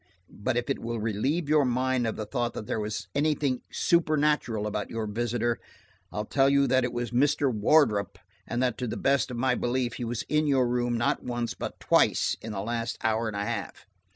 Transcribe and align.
But 0.31 0.57
if 0.57 0.67
it 0.67 0.79
will 0.79 0.99
relieve 0.99 1.47
your 1.47 1.63
mind 1.63 2.07
of 2.07 2.15
the 2.15 2.25
thought 2.25 2.55
that 2.55 2.65
there 2.65 2.79
was 2.79 3.07
anything 3.13 3.61
supernatural 3.71 4.65
about 4.65 4.89
your 4.89 5.05
visitor, 5.05 5.59
I'll 6.11 6.25
tell 6.25 6.49
you 6.49 6.65
that 6.65 6.83
it 6.83 6.91
was 6.91 7.11
Mr. 7.11 7.53
Wardrop, 7.53 8.17
and 8.47 8.63
that 8.63 8.79
to 8.79 8.87
the 8.87 8.97
best 8.97 9.29
of 9.29 9.37
my 9.37 9.53
belief 9.53 9.93
he 9.97 10.03
was 10.03 10.23
in 10.23 10.47
your 10.47 10.67
room, 10.67 10.97
not 10.97 11.21
once, 11.21 11.53
but 11.53 11.79
twice, 11.79 12.35
in 12.41 12.51
the 12.51 12.61
last 12.63 12.97
hour 13.03 13.27
and 13.27 13.37
a 13.37 13.45
half. 13.45 13.85